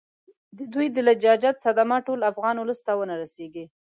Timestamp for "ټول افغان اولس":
2.07-2.79